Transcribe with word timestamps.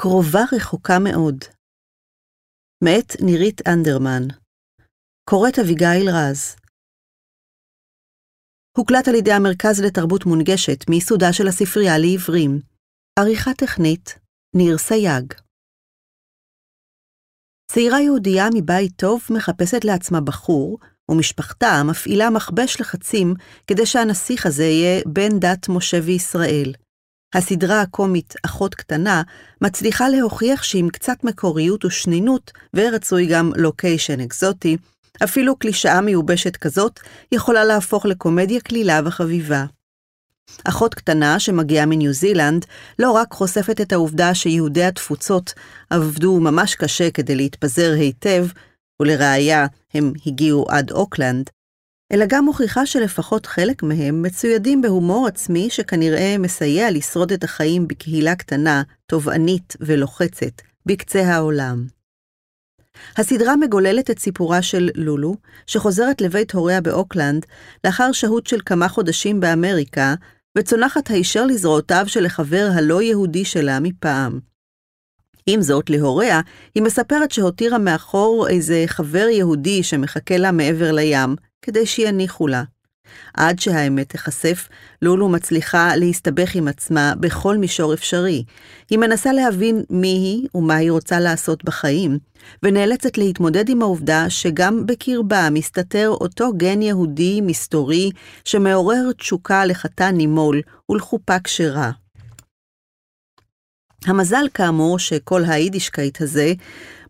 קרובה 0.00 0.40
רחוקה 0.56 0.98
מאוד. 1.04 1.38
מאת 2.84 3.10
נירית 3.26 3.60
אנדרמן. 3.68 4.22
קוראת 5.30 5.58
אביגיל 5.58 6.10
רז. 6.10 6.56
הוקלט 8.76 9.08
על 9.08 9.14
ידי 9.14 9.32
המרכז 9.32 9.80
לתרבות 9.86 10.26
מונגשת 10.26 10.90
מיסודה 10.90 11.32
של 11.32 11.48
הספרייה 11.48 11.98
לעברים. 11.98 12.60
עריכה 13.18 13.54
טכנית, 13.54 14.18
ניר 14.56 14.78
סייג. 14.78 15.34
צעירה 17.72 18.00
יהודייה 18.00 18.44
מבית 18.54 18.92
טוב 18.96 19.20
מחפשת 19.30 19.84
לעצמה 19.84 20.20
בחור, 20.20 20.78
ומשפחתה 21.10 21.82
מפעילה 21.90 22.30
מכבש 22.30 22.80
לחצים 22.80 23.34
כדי 23.66 23.86
שהנסיך 23.86 24.46
הזה 24.46 24.64
יהיה 24.64 25.02
בן 25.06 25.38
דת 25.40 25.68
משה 25.68 25.96
וישראל. 26.04 26.83
הסדרה 27.34 27.80
הקומית 27.80 28.34
"אחות 28.46 28.74
קטנה" 28.74 29.22
מצליחה 29.60 30.08
להוכיח 30.08 30.62
שעם 30.62 30.88
קצת 30.88 31.24
מקוריות 31.24 31.84
ושנינות, 31.84 32.52
ורצוי 32.74 33.26
גם 33.26 33.52
לוקיישן 33.56 34.20
אקזוטי, 34.20 34.76
אפילו 35.24 35.56
קלישאה 35.56 36.00
מיובשת 36.00 36.56
כזאת 36.56 37.00
יכולה 37.32 37.64
להפוך 37.64 38.06
לקומדיה 38.06 38.60
קלילה 38.60 39.00
וחביבה. 39.04 39.64
אחות 40.64 40.94
קטנה 40.94 41.40
שמגיעה 41.40 41.86
מניו 41.86 42.12
זילנד 42.12 42.66
לא 42.98 43.10
רק 43.10 43.32
חושפת 43.32 43.80
את 43.80 43.92
העובדה 43.92 44.34
שיהודי 44.34 44.84
התפוצות 44.84 45.54
עבדו 45.90 46.40
ממש 46.40 46.74
קשה 46.74 47.10
כדי 47.10 47.34
להתפזר 47.34 47.92
היטב, 47.92 48.46
ולראיה 49.02 49.66
הם 49.94 50.12
הגיעו 50.26 50.66
עד 50.68 50.90
אוקלנד, 50.90 51.50
אלא 52.12 52.24
גם 52.28 52.44
מוכיחה 52.44 52.86
שלפחות 52.86 53.46
חלק 53.46 53.82
מהם 53.82 54.22
מצוידים 54.22 54.82
בהומור 54.82 55.26
עצמי 55.26 55.70
שכנראה 55.70 56.36
מסייע 56.38 56.90
לשרוד 56.90 57.32
את 57.32 57.44
החיים 57.44 57.88
בקהילה 57.88 58.34
קטנה, 58.34 58.82
תובענית 59.06 59.76
ולוחצת, 59.80 60.62
בקצה 60.86 61.22
העולם. 61.34 61.86
הסדרה 63.16 63.56
מגוללת 63.56 64.10
את 64.10 64.18
סיפורה 64.18 64.62
של 64.62 64.90
לולו, 64.94 65.36
שחוזרת 65.66 66.20
לבית 66.20 66.52
הוריה 66.52 66.80
באוקלנד 66.80 67.46
לאחר 67.84 68.12
שהות 68.12 68.46
של 68.46 68.58
כמה 68.66 68.88
חודשים 68.88 69.40
באמריקה, 69.40 70.14
וצונחת 70.58 71.10
הישר 71.10 71.46
לזרועותיו 71.46 72.04
של 72.06 72.26
החבר 72.26 72.68
הלא 72.74 73.02
יהודי 73.02 73.44
שלה 73.44 73.80
מפעם. 73.80 74.40
עם 75.46 75.62
זאת, 75.62 75.90
להוריה, 75.90 76.40
היא 76.74 76.82
מספרת 76.82 77.30
שהותירה 77.30 77.78
מאחור 77.78 78.48
איזה 78.48 78.84
חבר 78.86 79.26
יהודי 79.30 79.82
שמחכה 79.82 80.36
לה 80.36 80.52
מעבר 80.52 80.92
לים, 80.92 81.36
כדי 81.64 81.86
שיניחו 81.86 82.46
לה. 82.46 82.62
עד 83.34 83.58
שהאמת 83.58 84.08
תיחשף, 84.08 84.68
לולו 85.02 85.28
מצליחה 85.28 85.96
להסתבך 85.96 86.54
עם 86.54 86.68
עצמה 86.68 87.12
בכל 87.20 87.56
מישור 87.56 87.94
אפשרי. 87.94 88.44
היא 88.90 88.98
מנסה 88.98 89.32
להבין 89.32 89.84
מי 89.90 90.08
היא 90.08 90.48
ומה 90.54 90.74
היא 90.74 90.90
רוצה 90.90 91.20
לעשות 91.20 91.64
בחיים, 91.64 92.18
ונאלצת 92.62 93.18
להתמודד 93.18 93.68
עם 93.68 93.82
העובדה 93.82 94.30
שגם 94.30 94.86
בקרבה 94.86 95.48
מסתתר 95.50 96.08
אותו 96.08 96.52
גן 96.56 96.82
יהודי 96.82 97.40
מסתורי 97.40 98.10
שמעורר 98.44 99.12
תשוקה 99.18 99.66
לחתן 99.66 100.14
נימול 100.16 100.60
ולחופה 100.90 101.36
כשרה. 101.44 101.90
המזל 104.06 104.44
כאמור 104.54 104.98
שכל 104.98 105.42
היידישקייט 105.48 106.20
הזה 106.20 106.52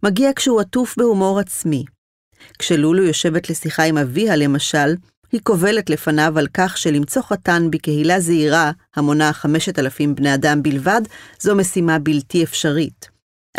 מגיע 0.02 0.30
כשהוא 0.36 0.60
עטוף 0.60 0.94
בהומור 0.98 1.38
עצמי. 1.38 1.84
כשלולו 2.58 3.02
יושבת 3.02 3.50
לשיחה 3.50 3.82
עם 3.82 3.98
אביה, 3.98 4.36
למשל, 4.36 4.94
היא 5.32 5.40
קובלת 5.42 5.90
לפניו 5.90 6.38
על 6.38 6.46
כך 6.54 6.78
שלמצוא 6.78 7.22
חתן 7.22 7.68
בקהילה 7.70 8.20
זעירה, 8.20 8.72
המונה 8.96 9.32
5,000 9.32 10.14
בני 10.14 10.34
אדם 10.34 10.62
בלבד, 10.62 11.02
זו 11.40 11.54
משימה 11.54 11.98
בלתי 11.98 12.44
אפשרית. 12.44 13.08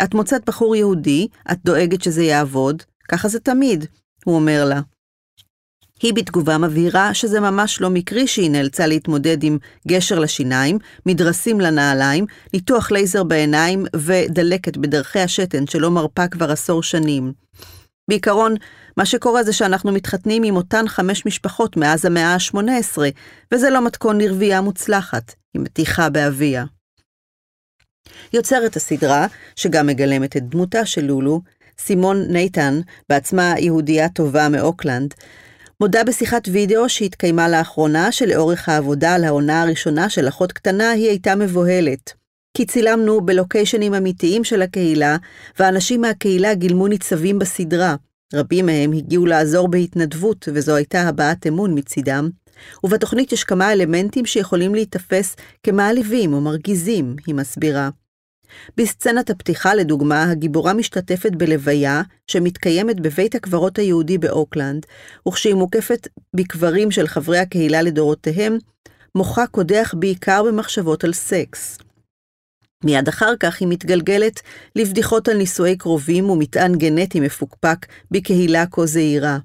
את 0.02 0.14
מוצאת 0.14 0.44
בחור 0.46 0.76
יהודי, 0.76 1.28
את 1.52 1.58
דואגת 1.64 2.02
שזה 2.02 2.22
יעבוד, 2.22 2.82
ככה 3.08 3.28
זה 3.28 3.40
תמיד, 3.40 3.84
הוא 4.24 4.34
אומר 4.34 4.64
לה. 4.64 4.80
היא 6.02 6.14
בתגובה 6.14 6.58
מבהירה 6.58 7.14
שזה 7.14 7.40
ממש 7.40 7.80
לא 7.80 7.90
מקרי 7.90 8.26
שהיא 8.26 8.50
נאלצה 8.50 8.86
להתמודד 8.86 9.42
עם 9.42 9.58
גשר 9.88 10.18
לשיניים, 10.18 10.78
מדרסים 11.06 11.60
לנעליים, 11.60 12.26
ניתוח 12.54 12.90
לייזר 12.90 13.24
בעיניים 13.24 13.86
ודלקת 13.96 14.76
בדרכי 14.76 15.20
השתן 15.20 15.66
שלא 15.66 15.90
מרפה 15.90 16.28
כבר 16.28 16.50
עשור 16.50 16.82
שנים. 16.82 17.32
בעיקרון, 18.08 18.54
מה 18.96 19.06
שקורה 19.06 19.42
זה 19.42 19.52
שאנחנו 19.52 19.92
מתחתנים 19.92 20.42
עם 20.42 20.56
אותן 20.56 20.88
חמש 20.88 21.26
משפחות 21.26 21.76
מאז 21.76 22.04
המאה 22.04 22.34
ה-18, 22.34 22.98
וזה 23.54 23.70
לא 23.70 23.86
מתכון 23.86 24.20
לרבייה 24.20 24.60
מוצלחת, 24.60 25.34
היא 25.54 25.62
מתיחה 25.62 26.10
באביה. 26.10 26.64
יוצרת 28.32 28.76
הסדרה, 28.76 29.26
שגם 29.56 29.86
מגלמת 29.86 30.36
את 30.36 30.48
דמותה 30.48 30.86
של 30.86 31.04
לולו, 31.04 31.40
סימון 31.78 32.24
נייתן, 32.28 32.80
בעצמה 33.08 33.54
יהודייה 33.58 34.08
טובה 34.08 34.48
מאוקלנד, 34.48 35.14
מודה 35.80 36.04
בשיחת 36.04 36.48
וידאו 36.52 36.88
שהתקיימה 36.88 37.48
לאחרונה 37.48 38.12
שלאורך 38.12 38.68
העבודה 38.68 39.14
על 39.14 39.24
העונה 39.24 39.62
הראשונה 39.62 40.10
של 40.10 40.28
אחות 40.28 40.52
קטנה 40.52 40.90
היא 40.90 41.08
הייתה 41.08 41.34
מבוהלת. 41.34 42.25
כי 42.56 42.66
צילמנו 42.66 43.20
בלוקיישנים 43.20 43.94
אמיתיים 43.94 44.44
של 44.44 44.62
הקהילה, 44.62 45.16
ואנשים 45.58 46.00
מהקהילה 46.00 46.54
גילמו 46.54 46.88
ניצבים 46.88 47.38
בסדרה. 47.38 47.96
רבים 48.34 48.66
מהם 48.66 48.92
הגיעו 48.92 49.26
לעזור 49.26 49.68
בהתנדבות, 49.68 50.48
וזו 50.54 50.76
הייתה 50.76 51.02
הבעת 51.02 51.46
אמון 51.46 51.78
מצידם. 51.78 52.28
ובתוכנית 52.84 53.32
יש 53.32 53.44
כמה 53.44 53.72
אלמנטים 53.72 54.26
שיכולים 54.26 54.74
להיתפס 54.74 55.36
כמעליבים 55.62 56.32
או 56.32 56.40
מרגיזים, 56.40 57.16
היא 57.26 57.34
מסבירה. 57.34 57.90
בסצנת 58.76 59.30
הפתיחה, 59.30 59.74
לדוגמה, 59.74 60.30
הגיבורה 60.30 60.74
משתתפת 60.74 61.32
בלוויה 61.32 62.02
שמתקיימת 62.26 63.00
בבית 63.00 63.34
הקברות 63.34 63.78
היהודי 63.78 64.18
באוקלנד, 64.18 64.86
וכשהיא 65.28 65.54
מוקפת 65.54 66.08
בקברים 66.36 66.90
של 66.90 67.06
חברי 67.06 67.38
הקהילה 67.38 67.82
לדורותיהם, 67.82 68.58
מוחה 69.14 69.46
קודח 69.46 69.94
בעיקר 69.98 70.42
במחשבות 70.42 71.04
על 71.04 71.12
סקס. 71.12 71.85
מיד 72.86 73.08
אחר 73.08 73.36
כך 73.40 73.60
היא 73.60 73.68
מתגלגלת 73.68 74.40
לבדיחות 74.76 75.28
על 75.28 75.36
נישואי 75.36 75.76
קרובים 75.76 76.30
ומטען 76.30 76.74
גנטי 76.74 77.20
מפוקפק 77.20 77.86
בקהילה 78.10 78.64
כה 78.70 78.86
זעירה. 78.86 79.38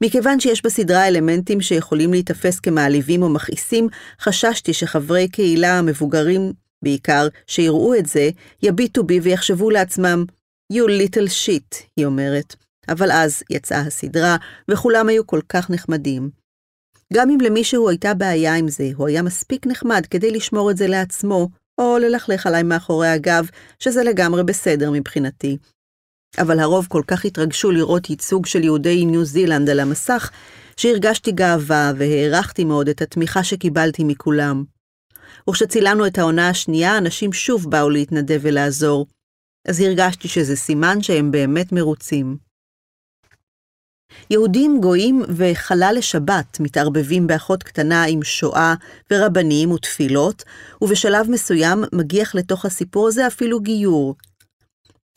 מכיוון 0.00 0.40
שיש 0.40 0.64
בסדרה 0.64 1.08
אלמנטים 1.08 1.60
שיכולים 1.60 2.12
להיתפס 2.12 2.60
כמעליבים 2.60 3.22
או 3.22 3.28
מכעיסים, 3.28 3.88
חששתי 4.20 4.72
שחברי 4.72 5.28
קהילה 5.28 5.78
המבוגרים, 5.78 6.52
בעיקר, 6.82 7.28
שיראו 7.46 7.94
את 7.94 8.06
זה, 8.06 8.30
יביטו 8.62 9.04
בי 9.04 9.20
ויחשבו 9.20 9.70
לעצמם, 9.70 10.24
You 10.72 10.86
little 10.86 11.28
shit, 11.46 11.76
היא 11.96 12.06
אומרת. 12.06 12.56
אבל 12.88 13.12
אז 13.12 13.42
יצאה 13.50 13.80
הסדרה, 13.80 14.36
וכולם 14.70 15.08
היו 15.08 15.26
כל 15.26 15.40
כך 15.48 15.70
נחמדים. 15.70 16.30
גם 17.12 17.30
אם 17.30 17.40
למישהו 17.40 17.88
הייתה 17.88 18.14
בעיה 18.14 18.54
עם 18.54 18.68
זה, 18.68 18.90
הוא 18.96 19.08
היה 19.08 19.22
מספיק 19.22 19.66
נחמד 19.66 20.06
כדי 20.10 20.30
לשמור 20.30 20.70
את 20.70 20.76
זה 20.76 20.86
לעצמו, 20.86 21.48
או 21.78 21.98
ללכלך 21.98 22.46
עליי 22.46 22.62
מאחורי 22.62 23.08
הגב, 23.08 23.48
שזה 23.78 24.04
לגמרי 24.04 24.44
בסדר 24.44 24.90
מבחינתי. 24.90 25.56
אבל 26.38 26.60
הרוב 26.60 26.86
כל 26.88 27.02
כך 27.06 27.24
התרגשו 27.24 27.70
לראות 27.70 28.10
ייצוג 28.10 28.46
של 28.46 28.64
יהודי 28.64 29.04
ניו 29.06 29.24
זילנד 29.24 29.70
על 29.70 29.80
המסך, 29.80 30.30
שהרגשתי 30.76 31.32
גאווה 31.32 31.92
והערכתי 31.96 32.64
מאוד 32.64 32.88
את 32.88 33.02
התמיכה 33.02 33.44
שקיבלתי 33.44 34.04
מכולם. 34.04 34.64
וכשצילמנו 35.50 36.06
את 36.06 36.18
העונה 36.18 36.48
השנייה, 36.48 36.98
אנשים 36.98 37.32
שוב 37.32 37.70
באו 37.70 37.90
להתנדב 37.90 38.38
ולעזור, 38.42 39.06
אז 39.68 39.80
הרגשתי 39.80 40.28
שזה 40.28 40.56
סימן 40.56 41.02
שהם 41.02 41.30
באמת 41.30 41.72
מרוצים. 41.72 42.47
יהודים, 44.30 44.80
גויים 44.80 45.22
וחלל 45.36 45.94
לשבת 45.98 46.60
מתערבבים 46.60 47.26
באחות 47.26 47.62
קטנה 47.62 48.04
עם 48.04 48.22
שואה 48.22 48.74
ורבנים 49.10 49.70
ותפילות, 49.70 50.44
ובשלב 50.82 51.30
מסוים 51.30 51.84
מגיח 51.92 52.34
לתוך 52.34 52.64
הסיפור 52.64 53.08
הזה 53.08 53.26
אפילו 53.26 53.60
גיור. 53.60 54.14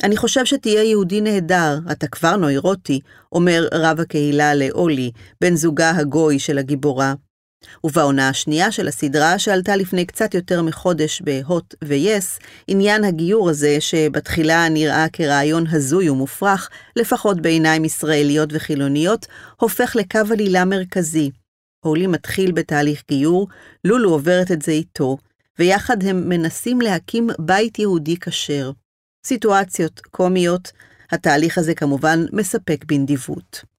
אני 0.04 0.18
חושב 0.18 0.46
שתהיה 0.46 0.84
יהודי 0.84 1.22
נהדר, 1.22 1.80
אתה 1.92 2.08
כבר 2.08 2.36
נוירוטי, 2.36 3.00
אומר 3.32 3.68
רב 3.74 4.00
הקהילה 4.00 4.56
לאולי, 4.56 5.12
בן 5.42 5.56
זוגה 5.56 5.90
הגוי 5.90 6.40
של 6.40 6.58
הגיבורה. 6.58 7.14
ובעונה 7.84 8.30
השנייה 8.30 8.72
של 8.72 8.88
הסדרה, 8.88 9.40
שעלתה 9.40 9.76
לפני 9.76 10.06
קצת 10.06 10.34
יותר 10.34 10.62
מחודש 10.62 11.22
בהוט 11.22 11.76
ויס, 11.84 12.40
עניין 12.68 13.04
הגיור 13.04 13.50
הזה, 13.50 13.78
שבתחילה 13.80 14.70
נראה 14.70 15.06
כרעיון 15.14 15.68
הזוי 15.68 16.10
ומופרך, 16.10 16.70
לפחות 16.96 17.42
בעיניים 17.42 17.86
ישראליות 17.86 18.50
וחילוניות, 18.54 19.28
הופך 19.60 19.96
לקו 19.96 20.20
עלילה 20.32 20.66
מרכזי. 20.66 21.32
הולי 21.86 22.08
מתחיל 22.08 22.52
בתהליך 22.52 23.04
גיור, 23.08 23.48
לולו 23.84 24.12
עוברת 24.12 24.52
את 24.52 24.62
זה 24.62 24.72
איתו, 24.72 25.18
ויחד 25.60 26.04
הם 26.04 26.30
מנסים 26.30 26.82
להקים 26.82 27.30
בית 27.40 27.80
יהודי 27.80 28.18
כשר. 28.20 28.72
סיטואציות 29.26 30.00
קומיות, 30.00 30.72
התהליך 31.12 31.58
הזה 31.58 31.76
כמובן 31.76 32.26
מספק 32.32 32.86
בנדיבות. 32.86 33.71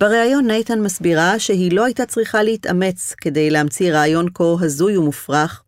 בריאיון 0.00 0.46
נייתן 0.46 0.80
מסבירה 0.80 1.38
שהיא 1.38 1.72
לא 1.72 1.84
הייתה 1.84 2.06
צריכה 2.06 2.42
להתאמץ 2.42 3.14
כדי 3.20 3.50
להמציא 3.50 3.92
רעיון 3.92 4.26
כה 4.34 4.44
הזוי 4.60 4.96
ומופרך, 4.96 5.62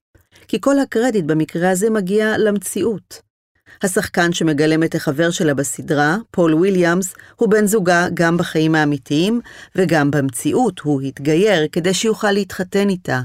כי 0.49 0.61
כל 0.61 0.79
הקרדיט 0.79 1.25
במקרה 1.25 1.71
הזה 1.71 1.91
מגיע 1.91 2.39
למציאות. 2.39 3.31
השחקן 3.83 4.33
שמגלם 4.33 4.83
את 4.83 4.95
החבר 4.95 5.31
שלה 5.31 5.55
בסדרה, 5.55 6.17
פול 6.31 6.55
וויליאמס, 6.55 7.15
הוא 7.37 7.49
בן 7.49 7.67
זוגה 7.67 8.07
גם 8.15 8.37
בחיים 8.37 8.75
האמיתיים, 8.75 9.41
וגם 9.77 10.11
במציאות 10.11 10.81
הוא 10.81 11.03
התגייר 11.03 11.69
כדי 11.73 11.95
שיוכל 11.95 12.33
להתחתן 12.33 12.89
איתה. 12.89 13.21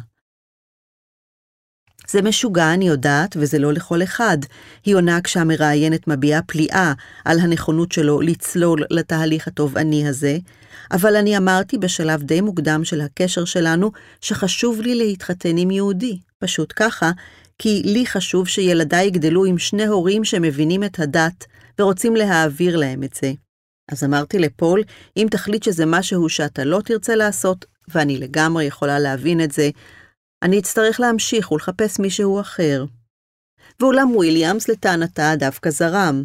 זה 2.09 2.21
משוגע, 2.21 2.73
אני 2.73 2.87
יודעת, 2.87 3.37
וזה 3.39 3.59
לא 3.59 3.73
לכל 3.73 4.03
אחד. 4.03 4.37
היא 4.85 4.95
עונה 4.95 5.21
כשהמראיינת 5.21 6.07
מביעה 6.07 6.41
פליאה 6.41 6.93
על 7.25 7.39
הנכונות 7.39 7.91
שלו 7.91 8.21
לצלול 8.21 8.83
לתהליך 8.89 9.47
התובעני 9.47 10.07
הזה, 10.07 10.37
אבל 10.91 11.15
אני 11.15 11.37
אמרתי 11.37 11.77
בשלב 11.77 12.23
די 12.23 12.41
מוקדם 12.41 12.83
של 12.83 13.01
הקשר 13.01 13.45
שלנו, 13.45 13.91
שחשוב 14.21 14.81
לי 14.81 14.95
להתחתן 14.95 15.57
עם 15.57 15.71
יהודי. 15.71 16.19
פשוט 16.39 16.73
ככה, 16.75 17.11
כי 17.59 17.81
לי 17.85 18.05
חשוב 18.05 18.47
שילדיי 18.47 19.07
יגדלו 19.07 19.45
עם 19.45 19.57
שני 19.57 19.85
הורים 19.85 20.23
שמבינים 20.23 20.83
את 20.83 20.99
הדת 20.99 21.45
ורוצים 21.79 22.15
להעביר 22.15 22.77
להם 22.77 23.03
את 23.03 23.13
זה. 23.21 23.33
אז 23.91 24.03
אמרתי 24.03 24.39
לפול, 24.39 24.83
אם 25.17 25.27
תחליט 25.31 25.63
שזה 25.63 25.85
משהו 25.85 26.29
שאתה 26.29 26.63
לא 26.63 26.81
תרצה 26.85 27.15
לעשות, 27.15 27.65
ואני 27.87 28.17
לגמרי 28.17 28.63
יכולה 28.63 28.99
להבין 28.99 29.41
את 29.41 29.51
זה, 29.51 29.69
אני 30.43 30.59
אצטרך 30.59 30.99
להמשיך 30.99 31.51
ולחפש 31.51 31.99
מישהו 31.99 32.41
אחר. 32.41 32.85
ואולם 33.79 34.15
וויליאמס 34.15 34.69
לטענתה 34.69 35.33
דווקא 35.39 35.69
זרם. 35.69 36.23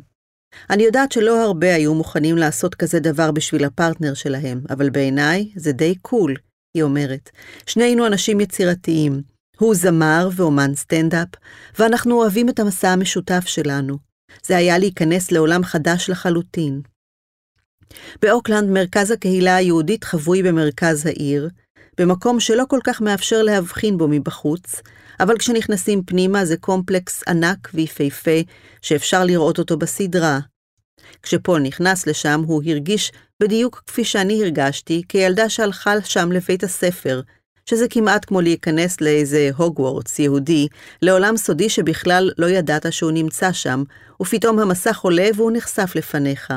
אני 0.70 0.82
יודעת 0.82 1.12
שלא 1.12 1.44
הרבה 1.44 1.74
היו 1.74 1.94
מוכנים 1.94 2.36
לעשות 2.36 2.74
כזה 2.74 3.00
דבר 3.00 3.30
בשביל 3.30 3.64
הפרטנר 3.64 4.14
שלהם, 4.14 4.60
אבל 4.70 4.90
בעיניי 4.90 5.50
זה 5.56 5.72
די 5.72 5.94
cool, 5.94 6.36
היא 6.74 6.82
אומרת. 6.82 7.30
שנינו 7.66 8.06
אנשים 8.06 8.40
יצירתיים. 8.40 9.22
הוא 9.58 9.74
זמר 9.74 10.28
ואומן 10.36 10.74
סטנדאפ, 10.74 11.28
ואנחנו 11.78 12.14
אוהבים 12.14 12.48
את 12.48 12.58
המסע 12.58 12.88
המשותף 12.88 13.44
שלנו. 13.46 13.98
זה 14.46 14.56
היה 14.56 14.78
להיכנס 14.78 15.32
לעולם 15.32 15.64
חדש 15.64 16.10
לחלוטין. 16.10 16.80
באוקלנד 18.22 18.70
מרכז 18.70 19.10
הקהילה 19.10 19.56
היהודית 19.56 20.04
חבוי 20.04 20.42
במרכז 20.42 21.06
העיר, 21.06 21.48
במקום 22.00 22.40
שלא 22.40 22.64
כל 22.68 22.78
כך 22.84 23.00
מאפשר 23.00 23.42
להבחין 23.42 23.98
בו 23.98 24.08
מבחוץ, 24.08 24.82
אבל 25.20 25.38
כשנכנסים 25.38 26.02
פנימה 26.02 26.44
זה 26.44 26.56
קומפלקס 26.56 27.22
ענק 27.28 27.70
ויפהפה 27.74 28.40
שאפשר 28.82 29.24
לראות 29.24 29.58
אותו 29.58 29.76
בסדרה. 29.76 30.38
כשפול 31.22 31.60
נכנס 31.60 32.06
לשם 32.06 32.42
הוא 32.46 32.62
הרגיש 32.66 33.12
בדיוק 33.42 33.82
כפי 33.86 34.04
שאני 34.04 34.42
הרגשתי 34.42 35.02
כילדה 35.08 35.48
שהלכה 35.48 35.92
שם 36.04 36.32
לבית 36.32 36.64
הספר, 36.64 37.20
שזה 37.66 37.88
כמעט 37.90 38.24
כמו 38.24 38.40
להיכנס 38.40 39.00
לאיזה 39.00 39.50
הוגוורטס 39.56 40.18
יהודי, 40.18 40.68
לעולם 41.02 41.36
סודי 41.36 41.68
שבכלל 41.68 42.30
לא 42.38 42.46
ידעת 42.46 42.92
שהוא 42.92 43.12
נמצא 43.12 43.52
שם, 43.52 43.82
ופתאום 44.22 44.58
המסך 44.58 44.98
עולה 45.00 45.28
והוא 45.36 45.52
נחשף 45.54 45.92
לפניך. 45.94 46.52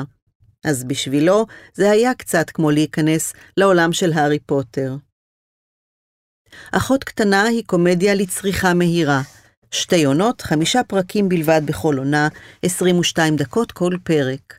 אז 0.64 0.84
בשבילו 0.84 1.46
זה 1.74 1.90
היה 1.90 2.14
קצת 2.14 2.50
כמו 2.50 2.70
להיכנס 2.70 3.32
לעולם 3.56 3.92
של 3.92 4.12
הארי 4.12 4.38
פוטר. 4.38 4.96
אחות 6.72 7.04
קטנה 7.04 7.42
היא 7.42 7.62
קומדיה 7.66 8.14
לצריכה 8.14 8.74
מהירה. 8.74 9.22
שתי 9.70 10.04
עונות, 10.04 10.42
חמישה 10.42 10.82
פרקים 10.82 11.28
בלבד 11.28 11.62
בכל 11.64 11.98
עונה, 11.98 12.28
22 12.62 13.36
דקות 13.36 13.72
כל 13.72 13.92
פרק. 14.04 14.58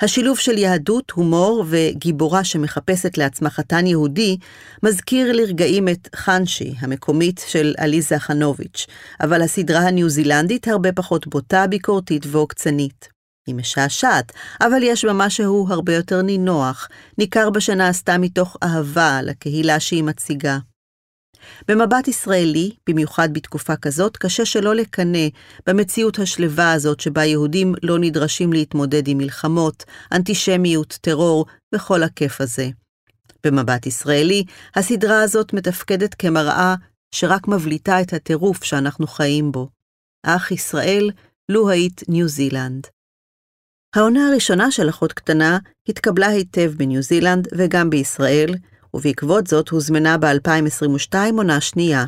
השילוב 0.00 0.38
של 0.38 0.58
יהדות, 0.58 1.10
הומור 1.10 1.64
וגיבורה 1.68 2.44
שמחפשת 2.44 3.18
לעצמה 3.18 3.50
חתן 3.50 3.86
יהודי, 3.86 4.36
מזכיר 4.82 5.32
לרגעים 5.32 5.88
את 5.88 6.08
חנשי, 6.16 6.74
המקומית 6.78 7.44
של 7.48 7.74
עליזה 7.78 8.18
חנוביץ', 8.18 8.86
אבל 9.20 9.42
הסדרה 9.42 9.80
הניו-זילנדית 9.80 10.68
הרבה 10.68 10.92
פחות 10.92 11.26
בוטה, 11.26 11.66
ביקורתית 11.66 12.26
ועוקצנית. 12.26 13.08
היא 13.46 13.54
משעשעת, 13.54 14.32
אבל 14.60 14.82
יש 14.82 15.04
בה 15.04 15.12
משהו 15.12 15.66
הרבה 15.68 15.94
יותר 15.94 16.22
נינוח, 16.22 16.88
ניכר 17.18 17.50
בשנעשתה 17.50 18.18
מתוך 18.18 18.56
אהבה 18.62 19.20
לקהילה 19.22 19.80
שהיא 19.80 20.04
מציגה. 20.04 20.58
במבט 21.68 22.08
ישראלי, 22.08 22.70
במיוחד 22.88 23.28
בתקופה 23.32 23.76
כזאת, 23.76 24.16
קשה 24.16 24.44
שלא 24.44 24.74
לקנא 24.74 25.28
במציאות 25.66 26.18
השלווה 26.18 26.72
הזאת 26.72 27.00
שבה 27.00 27.24
יהודים 27.24 27.74
לא 27.82 27.98
נדרשים 27.98 28.52
להתמודד 28.52 29.08
עם 29.08 29.18
מלחמות, 29.18 29.84
אנטישמיות, 30.12 30.98
טרור 31.00 31.46
וכל 31.74 32.02
הכיף 32.02 32.40
הזה. 32.40 32.68
במבט 33.44 33.86
ישראלי, 33.86 34.44
הסדרה 34.76 35.22
הזאת 35.22 35.52
מתפקדת 35.52 36.14
כמראה 36.14 36.74
שרק 37.14 37.48
מבליטה 37.48 38.00
את 38.00 38.12
הטירוף 38.12 38.64
שאנחנו 38.64 39.06
חיים 39.06 39.52
בו. 39.52 39.68
אך 40.22 40.52
ישראל, 40.52 41.10
לו 41.48 41.70
היית 41.70 42.02
ניו 42.08 42.28
זילנד. 42.28 42.86
העונה 43.96 44.28
הראשונה 44.28 44.70
של 44.70 44.88
אחות 44.88 45.12
קטנה 45.12 45.58
התקבלה 45.88 46.26
היטב 46.26 46.72
בניו 46.76 47.02
זילנד 47.02 47.48
וגם 47.56 47.90
בישראל, 47.90 48.54
ובעקבות 48.94 49.46
זאת 49.46 49.68
הוזמנה 49.68 50.18
ב-2022 50.18 51.14
עונה 51.36 51.60
שנייה. 51.60 52.04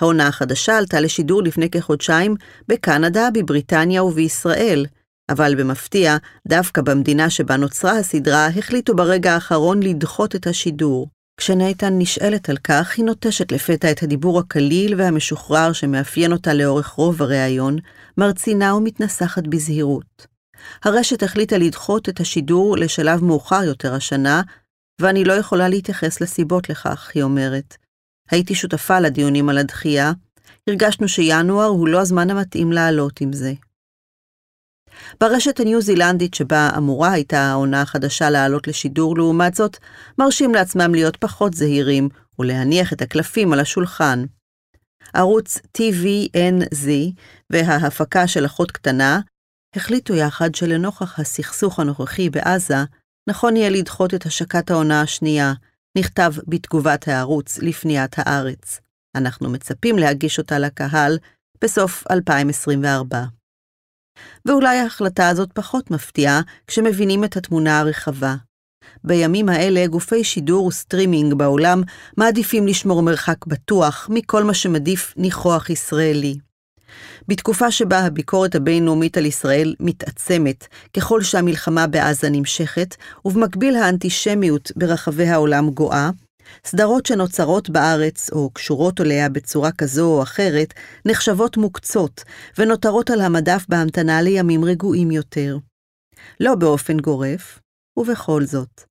העונה 0.00 0.26
החדשה 0.26 0.78
עלתה 0.78 1.00
לשידור 1.00 1.42
לפני 1.42 1.70
כחודשיים 1.70 2.34
בקנדה, 2.68 3.28
בבריטניה 3.34 4.04
ובישראל, 4.04 4.86
אבל 5.28 5.54
במפתיע, 5.54 6.16
דווקא 6.48 6.82
במדינה 6.82 7.30
שבה 7.30 7.56
נוצרה 7.56 7.98
הסדרה, 7.98 8.46
החליטו 8.46 8.96
ברגע 8.96 9.34
האחרון 9.34 9.82
לדחות 9.82 10.34
את 10.34 10.46
השידור. 10.46 11.08
כשנייתן 11.36 11.98
נשאלת 11.98 12.48
על 12.48 12.56
כך, 12.56 12.94
היא 12.96 13.04
נוטשת 13.04 13.52
לפתע 13.52 13.90
את 13.90 14.02
הדיבור 14.02 14.38
הקליל 14.38 14.94
והמשוחרר 15.00 15.72
שמאפיין 15.72 16.32
אותה 16.32 16.54
לאורך 16.54 16.88
רוב 16.88 17.22
הריאיון, 17.22 17.76
מרצינה 18.18 18.74
ומתנסחת 18.74 19.46
בזהירות. 19.46 20.26
הרשת 20.84 21.22
החליטה 21.22 21.58
לדחות 21.58 22.08
את 22.08 22.20
השידור 22.20 22.76
לשלב 22.76 23.24
מאוחר 23.24 23.62
יותר 23.64 23.94
השנה, 23.94 24.42
ואני 25.00 25.24
לא 25.24 25.32
יכולה 25.32 25.68
להתייחס 25.68 26.20
לסיבות 26.20 26.68
לכך, 26.68 27.10
היא 27.14 27.22
אומרת. 27.22 27.76
הייתי 28.30 28.54
שותפה 28.54 29.00
לדיונים 29.00 29.48
על 29.48 29.58
הדחייה, 29.58 30.12
הרגשנו 30.66 31.08
שינואר 31.08 31.66
הוא 31.66 31.88
לא 31.88 32.00
הזמן 32.00 32.30
המתאים 32.30 32.72
לעלות 32.72 33.20
עם 33.20 33.32
זה. 33.32 33.52
ברשת 35.20 35.60
הניו-זילנדית 35.60 36.34
שבה 36.34 36.70
אמורה 36.76 37.12
הייתה 37.12 37.38
העונה 37.38 37.82
החדשה 37.82 38.30
לעלות 38.30 38.68
לשידור, 38.68 39.16
לעומת 39.16 39.54
זאת, 39.54 39.76
מרשים 40.18 40.54
לעצמם 40.54 40.94
להיות 40.94 41.16
פחות 41.16 41.54
זהירים 41.54 42.08
ולהניח 42.38 42.92
את 42.92 43.02
הקלפים 43.02 43.52
על 43.52 43.60
השולחן. 43.60 44.24
ערוץ 45.14 45.58
TVNZ 45.78 46.88
וההפקה 47.50 48.26
של 48.26 48.46
אחות 48.46 48.70
קטנה 48.70 49.20
החליטו 49.76 50.14
יחד 50.14 50.54
שלנוכח 50.54 51.18
הסכסוך 51.18 51.80
הנוכחי 51.80 52.30
בעזה, 52.30 52.84
נכון 53.28 53.56
יהיה 53.56 53.70
לדחות 53.70 54.14
את 54.14 54.26
השקת 54.26 54.70
העונה 54.70 55.00
השנייה, 55.00 55.52
נכתב 55.98 56.32
בתגובת 56.46 57.08
הערוץ 57.08 57.58
לפניית 57.58 58.14
הארץ. 58.16 58.80
אנחנו 59.14 59.50
מצפים 59.50 59.98
להגיש 59.98 60.38
אותה 60.38 60.58
לקהל 60.58 61.18
בסוף 61.64 62.04
2024. 62.10 63.24
ואולי 64.46 64.78
ההחלטה 64.78 65.28
הזאת 65.28 65.52
פחות 65.52 65.90
מפתיעה 65.90 66.40
כשמבינים 66.66 67.24
את 67.24 67.36
התמונה 67.36 67.80
הרחבה. 67.80 68.34
בימים 69.04 69.48
האלה 69.48 69.86
גופי 69.86 70.24
שידור 70.24 70.66
וסטרימינג 70.66 71.34
בעולם 71.34 71.82
מעדיפים 72.16 72.66
לשמור 72.66 73.02
מרחק 73.02 73.46
בטוח 73.46 74.08
מכל 74.12 74.44
מה 74.44 74.54
שמדיף 74.54 75.14
ניחוח 75.16 75.70
ישראלי. 75.70 76.38
בתקופה 77.28 77.70
שבה 77.70 77.98
הביקורת 77.98 78.54
הבינלאומית 78.54 79.16
על 79.16 79.26
ישראל 79.26 79.74
מתעצמת 79.80 80.66
ככל 80.96 81.22
שהמלחמה 81.22 81.86
בעזה 81.86 82.30
נמשכת, 82.30 82.96
ובמקביל 83.24 83.76
האנטישמיות 83.76 84.72
ברחבי 84.76 85.26
העולם 85.26 85.70
גואה, 85.70 86.10
סדרות 86.64 87.06
שנוצרות 87.06 87.70
בארץ 87.70 88.30
או 88.32 88.50
קשורות 88.50 89.00
אליה 89.00 89.28
בצורה 89.28 89.72
כזו 89.72 90.06
או 90.06 90.22
אחרת, 90.22 90.74
נחשבות 91.04 91.56
מוקצות 91.56 92.24
ונותרות 92.58 93.10
על 93.10 93.20
המדף 93.20 93.66
בהמתנה 93.68 94.22
לימים 94.22 94.64
רגועים 94.64 95.10
יותר. 95.10 95.58
לא 96.40 96.54
באופן 96.54 97.00
גורף, 97.00 97.58
ובכל 97.96 98.44
זאת. 98.44 98.87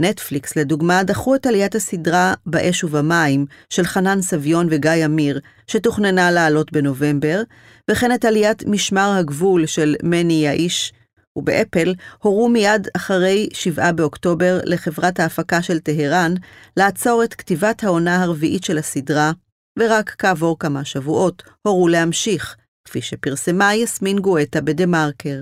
נטפליקס, 0.00 0.56
לדוגמה, 0.56 1.02
דחו 1.02 1.34
את 1.34 1.46
עליית 1.46 1.74
הסדרה 1.74 2.34
באש 2.46 2.84
ובמים 2.84 3.46
של 3.70 3.84
חנן 3.84 4.22
סביון 4.22 4.66
וגיא 4.70 5.04
אמיר, 5.04 5.40
שתוכננה 5.66 6.30
לעלות 6.30 6.72
בנובמבר, 6.72 7.42
וכן 7.90 8.14
את 8.14 8.24
עליית 8.24 8.62
משמר 8.66 9.14
הגבול 9.18 9.66
של 9.66 9.96
מני 10.02 10.44
יאיש, 10.44 10.92
ובאפל 11.36 11.94
הורו 12.18 12.48
מיד 12.48 12.88
אחרי 12.96 13.48
7 13.52 13.92
באוקטובר 13.92 14.60
לחברת 14.64 15.20
ההפקה 15.20 15.62
של 15.62 15.78
טהרן 15.78 16.34
לעצור 16.76 17.24
את 17.24 17.34
כתיבת 17.34 17.84
העונה 17.84 18.22
הרביעית 18.22 18.64
של 18.64 18.78
הסדרה, 18.78 19.32
ורק 19.78 20.14
כעבור 20.18 20.58
כמה 20.58 20.84
שבועות 20.84 21.42
הורו 21.62 21.88
להמשיך, 21.88 22.56
כפי 22.84 23.02
שפרסמה 23.02 23.74
יסמין 23.74 24.18
גואטה 24.18 24.60
בדה-מרקר. 24.60 25.40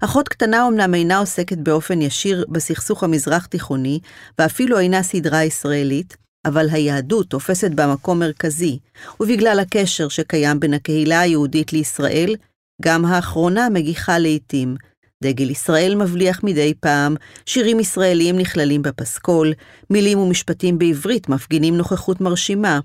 אחות 0.00 0.28
קטנה 0.28 0.68
אמנם 0.68 0.94
אינה 0.94 1.18
עוסקת 1.18 1.58
באופן 1.58 2.02
ישיר 2.02 2.44
בסכסוך 2.48 3.04
המזרח-תיכוני, 3.04 4.00
ואפילו 4.38 4.78
אינה 4.78 5.02
סדרה 5.02 5.44
ישראלית, 5.44 6.16
אבל 6.44 6.68
היהדות 6.70 7.26
תופסת 7.30 7.70
בה 7.70 7.92
מקום 7.92 8.18
מרכזי, 8.18 8.78
ובגלל 9.20 9.60
הקשר 9.60 10.08
שקיים 10.08 10.60
בין 10.60 10.74
הקהילה 10.74 11.20
היהודית 11.20 11.72
לישראל, 11.72 12.36
גם 12.82 13.04
האחרונה 13.04 13.68
מגיחה 13.68 14.18
לעתים. 14.18 14.76
דגל 15.24 15.50
ישראל 15.50 15.94
מבליח 15.94 16.40
מדי 16.44 16.74
פעם, 16.80 17.16
שירים 17.46 17.80
ישראליים 17.80 18.38
נכללים 18.38 18.82
בפסקול, 18.82 19.52
מילים 19.90 20.18
ומשפטים 20.18 20.78
בעברית 20.78 21.28
מפגינים 21.28 21.76
נוכחות 21.76 22.20
מרשימה. 22.20 22.80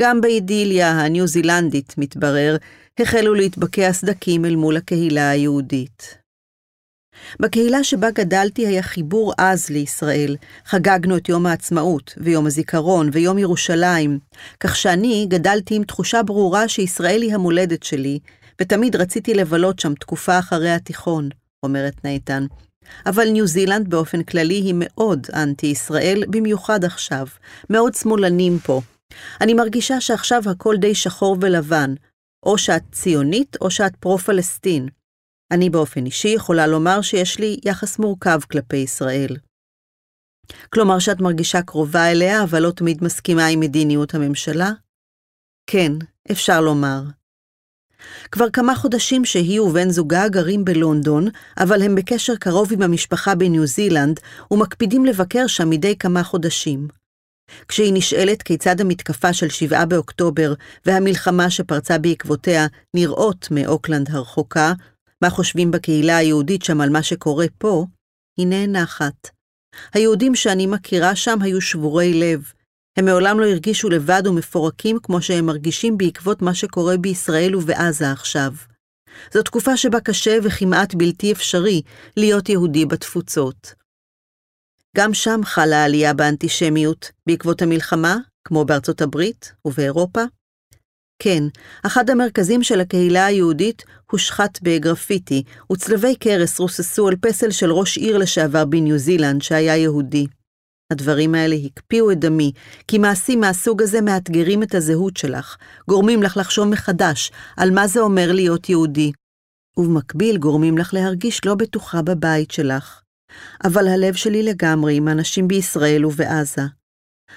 גם 0.00 0.20
באידיליה 0.20 0.90
הניו 0.90 1.26
זילנדית, 1.26 1.94
מתברר, 1.98 2.56
החלו 3.00 3.34
להתבקע 3.34 3.92
סדקים 3.92 4.44
אל 4.44 4.56
מול 4.56 4.76
הקהילה 4.76 5.30
היהודית. 5.30 6.18
בקהילה 7.40 7.84
שבה 7.84 8.10
גדלתי 8.10 8.66
היה 8.66 8.82
חיבור 8.82 9.32
עז 9.38 9.70
לישראל. 9.70 10.36
חגגנו 10.66 11.16
את 11.16 11.28
יום 11.28 11.46
העצמאות, 11.46 12.14
ויום 12.16 12.46
הזיכרון, 12.46 13.10
ויום 13.12 13.38
ירושלים, 13.38 14.18
כך 14.60 14.76
שאני 14.76 15.26
גדלתי 15.28 15.74
עם 15.74 15.84
תחושה 15.84 16.22
ברורה 16.22 16.68
שישראל 16.68 17.22
היא 17.22 17.34
המולדת 17.34 17.82
שלי, 17.82 18.18
ותמיד 18.60 18.96
רציתי 18.96 19.34
לבלות 19.34 19.78
שם 19.78 19.94
תקופה 19.94 20.38
אחרי 20.38 20.70
התיכון, 20.70 21.28
אומרת 21.62 22.04
נייתן. 22.04 22.46
אבל 23.06 23.28
ניו 23.28 23.46
זילנד 23.46 23.90
באופן 23.90 24.22
כללי 24.22 24.54
היא 24.54 24.74
מאוד 24.76 25.26
אנטי-ישראל, 25.34 26.24
במיוחד 26.28 26.84
עכשיו. 26.84 27.26
מאוד 27.70 27.94
שמאלנים 27.94 28.58
פה. 28.58 28.80
אני 29.40 29.54
מרגישה 29.54 30.00
שעכשיו 30.00 30.42
הכל 30.50 30.76
די 30.76 30.94
שחור 30.94 31.36
ולבן, 31.40 31.94
או 32.44 32.58
שאת 32.58 32.82
ציונית 32.92 33.56
או 33.60 33.70
שאת 33.70 33.96
פרו-פלסטין. 33.96 34.88
אני 35.50 35.70
באופן 35.70 36.06
אישי 36.06 36.28
יכולה 36.28 36.66
לומר 36.66 37.02
שיש 37.02 37.38
לי 37.38 37.56
יחס 37.64 37.98
מורכב 37.98 38.40
כלפי 38.50 38.76
ישראל. 38.76 39.36
כלומר 40.72 40.98
שאת 40.98 41.20
מרגישה 41.20 41.62
קרובה 41.62 42.10
אליה, 42.10 42.42
אבל 42.42 42.62
לא 42.62 42.70
תמיד 42.70 43.04
מסכימה 43.04 43.46
עם 43.46 43.60
מדיניות 43.60 44.14
הממשלה? 44.14 44.70
כן, 45.66 45.92
אפשר 46.30 46.60
לומר. 46.60 47.02
כבר 48.30 48.50
כמה 48.50 48.74
חודשים 48.74 49.24
שהיא 49.24 49.60
ובן 49.60 49.90
זוגה 49.90 50.28
גרים 50.28 50.64
בלונדון, 50.64 51.28
אבל 51.58 51.82
הם 51.82 51.94
בקשר 51.94 52.36
קרוב 52.36 52.72
עם 52.72 52.82
המשפחה 52.82 53.34
בניו 53.34 53.66
זילנד, 53.66 54.20
ומקפידים 54.50 55.04
לבקר 55.04 55.46
שם 55.46 55.70
מדי 55.70 55.98
כמה 55.98 56.22
חודשים. 56.22 56.88
כשהיא 57.68 57.92
נשאלת 57.94 58.42
כיצד 58.42 58.80
המתקפה 58.80 59.32
של 59.32 59.48
7 59.48 59.84
באוקטובר 59.84 60.54
והמלחמה 60.86 61.50
שפרצה 61.50 61.98
בעקבותיה 61.98 62.66
נראות 62.94 63.48
מאוקלנד 63.50 64.10
הרחוקה, 64.10 64.72
מה 65.22 65.30
חושבים 65.30 65.70
בקהילה 65.70 66.16
היהודית 66.16 66.62
שם 66.62 66.80
על 66.80 66.90
מה 66.90 67.02
שקורה 67.02 67.46
פה, 67.58 67.86
היא 68.36 68.46
נאנחת. 68.46 69.30
היהודים 69.94 70.34
שאני 70.34 70.66
מכירה 70.66 71.16
שם 71.16 71.42
היו 71.42 71.60
שבורי 71.60 72.14
לב. 72.14 72.52
הם 72.96 73.04
מעולם 73.04 73.40
לא 73.40 73.46
הרגישו 73.46 73.88
לבד 73.90 74.22
ומפורקים 74.26 74.98
כמו 75.02 75.22
שהם 75.22 75.46
מרגישים 75.46 75.98
בעקבות 75.98 76.42
מה 76.42 76.54
שקורה 76.54 76.96
בישראל 76.96 77.56
ובעזה 77.56 78.10
עכשיו. 78.12 78.52
זו 79.32 79.42
תקופה 79.42 79.76
שבה 79.76 80.00
קשה 80.00 80.38
וכמעט 80.42 80.94
בלתי 80.94 81.32
אפשרי 81.32 81.82
להיות 82.16 82.48
יהודי 82.48 82.86
בתפוצות. 82.86 83.83
גם 84.96 85.14
שם 85.14 85.40
חלה 85.44 85.84
עלייה 85.84 86.14
באנטישמיות 86.14 87.10
בעקבות 87.26 87.62
המלחמה, 87.62 88.16
כמו 88.44 88.64
בארצות 88.64 89.02
הברית 89.02 89.52
ובאירופה. 89.64 90.22
כן, 91.22 91.42
אחד 91.86 92.10
המרכזים 92.10 92.62
של 92.62 92.80
הקהילה 92.80 93.26
היהודית 93.26 93.82
הושחת 94.10 94.58
בגרפיטי, 94.62 95.42
וצלבי 95.72 96.16
קרס 96.16 96.58
רוססו 96.60 97.08
על 97.08 97.16
פסל 97.16 97.50
של 97.50 97.72
ראש 97.72 97.96
עיר 97.96 98.18
לשעבר 98.18 98.64
בניו 98.64 98.98
זילנד 98.98 99.42
שהיה 99.42 99.76
יהודי. 99.76 100.26
הדברים 100.92 101.34
האלה 101.34 101.56
הקפיאו 101.64 102.10
את 102.10 102.18
דמי, 102.18 102.52
כי 102.88 102.98
מעשים 102.98 103.40
מהסוג 103.40 103.82
הזה 103.82 104.00
מאתגרים 104.00 104.62
את 104.62 104.74
הזהות 104.74 105.16
שלך, 105.16 105.56
גורמים 105.88 106.22
לך 106.22 106.36
לחשוב 106.36 106.68
מחדש 106.68 107.32
על 107.56 107.70
מה 107.70 107.86
זה 107.86 108.00
אומר 108.00 108.32
להיות 108.32 108.68
יהודי, 108.68 109.12
ובמקביל 109.76 110.36
גורמים 110.36 110.78
לך 110.78 110.94
להרגיש 110.94 111.44
לא 111.44 111.54
בטוחה 111.54 112.02
בבית 112.02 112.50
שלך. 112.50 113.03
אבל 113.64 113.88
הלב 113.88 114.14
שלי 114.14 114.42
לגמרי 114.42 114.96
עם 114.96 115.08
אנשים 115.08 115.48
בישראל 115.48 116.06
ובעזה. 116.06 116.62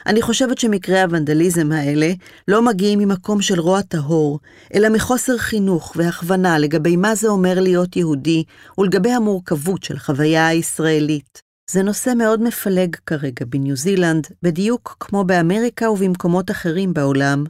אני 0.06 0.22
חושבת 0.22 0.58
שמקרי 0.58 1.02
הוונדליזם 1.02 1.72
האלה 1.72 2.08
לא 2.48 2.62
מגיעים 2.62 3.00
ממקום 3.00 3.42
של 3.42 3.60
רוע 3.60 3.82
טהור, 3.82 4.40
אלא 4.74 4.90
מחוסר 4.90 5.38
חינוך 5.38 5.94
והכוונה 5.96 6.60
לגבי 6.60 6.96
מה 6.96 7.16
זה 7.16 7.28
אומר 7.28 7.60
להיות 7.60 7.96
יהודי 7.96 8.44
ולגבי 8.78 9.12
המורכבות 9.12 9.84
של 9.84 10.00
חוויה 10.00 10.48
הישראלית. 10.48 11.42
זה 11.72 11.84
נושא 11.84 12.14
מאוד 12.18 12.42
מפלג 12.42 12.96
כרגע 13.06 13.46
בניו 13.50 13.76
זילנד, 13.76 14.28
בדיוק 14.44 14.98
כמו 15.00 15.24
באמריקה 15.24 15.90
ובמקומות 15.90 16.52
אחרים 16.52 16.94
בעולם, 16.94 17.44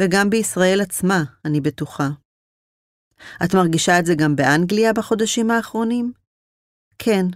וגם 0.00 0.30
בישראל 0.30 0.80
עצמה, 0.80 1.24
אני 1.44 1.60
בטוחה. 1.60 2.08
את 3.44 3.54
מרגישה 3.54 3.98
את 3.98 4.06
זה 4.06 4.14
גם 4.14 4.36
באנגליה 4.36 4.92
בחודשים 4.92 5.50
האחרונים? 5.50 6.12
כן, 6.98 7.26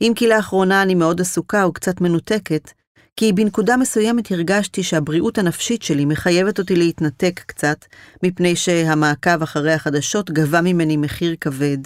אם 0.00 0.12
כי 0.16 0.28
לאחרונה 0.28 0.82
אני 0.82 0.94
מאוד 0.94 1.20
עסוקה 1.20 1.66
וקצת 1.66 2.00
מנותקת, 2.00 2.70
כי 3.16 3.32
בנקודה 3.32 3.76
מסוימת 3.76 4.30
הרגשתי 4.30 4.82
שהבריאות 4.82 5.38
הנפשית 5.38 5.82
שלי 5.82 6.04
מחייבת 6.04 6.58
אותי 6.58 6.76
להתנתק 6.76 7.40
קצת, 7.46 7.84
מפני 8.22 8.56
שהמעקב 8.56 9.42
אחרי 9.42 9.72
החדשות 9.72 10.30
גבה 10.30 10.60
ממני 10.60 10.96
מחיר 10.96 11.36
כבד. 11.40 11.78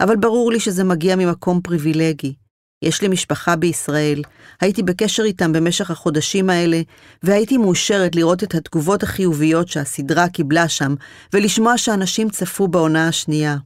אבל 0.00 0.16
ברור 0.16 0.52
לי 0.52 0.60
שזה 0.60 0.84
מגיע 0.84 1.16
ממקום 1.16 1.60
פריבילגי. 1.60 2.34
יש 2.82 3.02
לי 3.02 3.08
משפחה 3.08 3.56
בישראל, 3.56 4.22
הייתי 4.60 4.82
בקשר 4.82 5.22
איתם 5.22 5.52
במשך 5.52 5.90
החודשים 5.90 6.50
האלה, 6.50 6.80
והייתי 7.22 7.56
מאושרת 7.56 8.16
לראות 8.16 8.44
את 8.44 8.54
התגובות 8.54 9.02
החיוביות 9.02 9.68
שהסדרה 9.68 10.28
קיבלה 10.28 10.68
שם, 10.68 10.94
ולשמוע 11.32 11.78
שאנשים 11.78 12.30
צפו 12.30 12.68
בעונה 12.68 13.08
השנייה. 13.08 13.56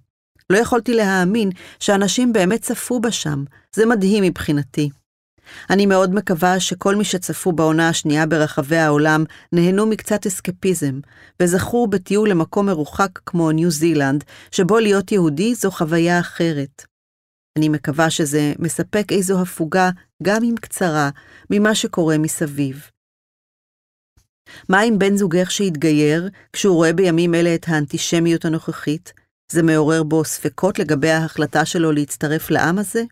לא 0.50 0.58
יכולתי 0.58 0.94
להאמין 0.94 1.50
שאנשים 1.80 2.32
באמת 2.32 2.62
צפו 2.62 3.00
בה 3.00 3.12
שם, 3.12 3.44
זה 3.76 3.86
מדהים 3.86 4.24
מבחינתי. 4.24 4.90
אני 5.70 5.86
מאוד 5.86 6.14
מקווה 6.14 6.60
שכל 6.60 6.96
מי 6.96 7.04
שצפו 7.04 7.52
בעונה 7.52 7.88
השנייה 7.88 8.26
ברחבי 8.26 8.76
העולם 8.76 9.24
נהנו 9.52 9.86
מקצת 9.86 10.26
אסקפיזם, 10.26 11.00
וזכו 11.40 11.86
בטיול 11.86 12.30
למקום 12.30 12.66
מרוחק 12.66 13.18
כמו 13.26 13.52
ניו 13.52 13.70
זילנד, 13.70 14.24
שבו 14.50 14.78
להיות 14.78 15.12
יהודי 15.12 15.54
זו 15.54 15.70
חוויה 15.70 16.20
אחרת. 16.20 16.84
אני 17.58 17.68
מקווה 17.68 18.10
שזה 18.10 18.52
מספק 18.58 19.12
איזו 19.12 19.42
הפוגה, 19.42 19.90
גם 20.22 20.42
אם 20.44 20.54
קצרה, 20.60 21.10
ממה 21.50 21.74
שקורה 21.74 22.18
מסביב. 22.18 22.90
מה 24.68 24.80
עם 24.80 24.98
בן 24.98 25.16
זוגך 25.16 25.50
שהתגייר, 25.50 26.28
כשהוא 26.52 26.74
רואה 26.74 26.92
בימים 26.92 27.34
אלה 27.34 27.54
את 27.54 27.64
האנטישמיות 27.68 28.44
הנוכחית? 28.44 29.12
זה 29.52 29.62
מעורר 29.62 30.02
בו 30.02 30.24
ספקות 30.24 30.78
לגבי 30.78 31.10
ההחלטה 31.10 31.64
שלו 31.64 31.92
להצטרף 31.92 32.50
לעם 32.50 32.78
הזה? 32.78 33.02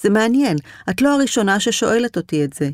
זה 0.00 0.10
מעניין, 0.10 0.56
את 0.90 1.02
לא 1.02 1.14
הראשונה 1.14 1.60
ששואלת 1.60 2.16
אותי 2.16 2.44
את 2.44 2.52
זה. 2.52 2.70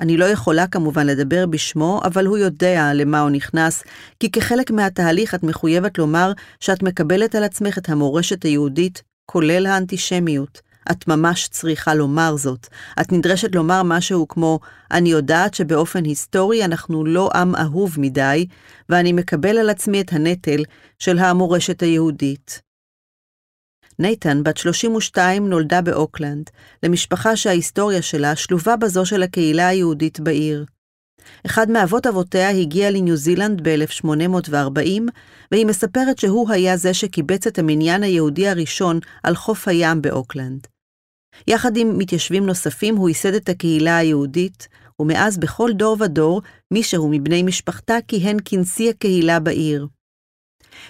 אני 0.00 0.16
לא 0.16 0.24
יכולה 0.24 0.66
כמובן 0.66 1.06
לדבר 1.06 1.46
בשמו, 1.46 2.00
אבל 2.04 2.26
הוא 2.26 2.38
יודע 2.38 2.94
למה 2.94 3.20
הוא 3.20 3.30
נכנס, 3.30 3.82
כי 4.20 4.30
כחלק 4.30 4.70
מהתהליך 4.70 5.34
את 5.34 5.42
מחויבת 5.42 5.98
לומר 5.98 6.32
שאת 6.60 6.82
מקבלת 6.82 7.34
על 7.34 7.44
עצמך 7.44 7.78
את 7.78 7.88
המורשת 7.88 8.42
היהודית, 8.42 9.02
כולל 9.26 9.66
האנטישמיות. 9.66 10.60
את 10.90 11.08
ממש 11.08 11.48
צריכה 11.48 11.94
לומר 11.94 12.36
זאת. 12.36 12.66
את 13.00 13.12
נדרשת 13.12 13.54
לומר 13.54 13.82
משהו 13.82 14.28
כמו, 14.28 14.60
אני 14.90 15.08
יודעת 15.08 15.54
שבאופן 15.54 16.04
היסטורי 16.04 16.64
אנחנו 16.64 17.04
לא 17.04 17.30
עם 17.34 17.56
אהוב 17.56 17.96
מדי, 17.98 18.46
ואני 18.88 19.12
מקבל 19.12 19.58
על 19.58 19.70
עצמי 19.70 20.00
את 20.00 20.12
הנטל 20.12 20.62
של 20.98 21.18
המורשת 21.18 21.82
היהודית. 21.82 22.60
נייתן, 23.98 24.42
בת 24.42 24.56
32, 24.56 25.48
נולדה 25.48 25.80
באוקלנד, 25.80 26.50
למשפחה 26.82 27.36
שההיסטוריה 27.36 28.02
שלה 28.02 28.36
שלובה 28.36 28.76
בזו 28.76 29.06
של 29.06 29.22
הקהילה 29.22 29.68
היהודית 29.68 30.20
בעיר. 30.20 30.64
אחד 31.46 31.70
מאבות 31.70 32.06
אבותיה 32.06 32.50
הגיע 32.50 32.90
לניו 32.90 33.16
זילנד 33.16 33.68
ב-1840, 33.68 35.02
והיא 35.52 35.66
מספרת 35.66 36.18
שהוא 36.18 36.50
היה 36.50 36.76
זה 36.76 36.94
שקיבץ 36.94 37.46
את 37.46 37.58
המניין 37.58 38.02
היהודי 38.02 38.48
הראשון 38.48 38.98
על 39.22 39.34
חוף 39.34 39.68
הים 39.68 40.02
באוקלנד. 40.02 40.66
יחד 41.46 41.76
עם 41.76 41.98
מתיישבים 41.98 42.46
נוספים 42.46 42.96
הוא 42.96 43.08
ייסד 43.08 43.34
את 43.34 43.48
הקהילה 43.48 43.96
היהודית, 43.96 44.68
ומאז 45.00 45.38
בכל 45.38 45.70
דור 45.72 45.96
ודור, 46.00 46.42
מישהו 46.70 47.08
מבני 47.10 47.42
משפחתה 47.42 47.96
כיהן 48.08 48.36
כנשיא 48.44 48.90
הקהילה 48.90 49.40
בעיר. 49.40 49.86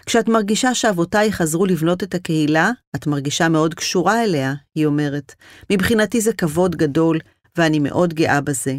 כשאת 0.06 0.28
מרגישה 0.28 0.74
שאבותיי 0.74 1.32
חזרו 1.32 1.66
לבנות 1.66 2.02
את 2.02 2.14
הקהילה, 2.14 2.70
את 2.96 3.06
מרגישה 3.06 3.48
מאוד 3.48 3.74
קשורה 3.74 4.24
אליה, 4.24 4.54
היא 4.74 4.86
אומרת. 4.86 5.34
מבחינתי 5.72 6.20
זה 6.20 6.32
כבוד 6.32 6.76
גדול, 6.76 7.18
ואני 7.56 7.78
מאוד 7.78 8.14
גאה 8.14 8.40
בזה. 8.40 8.76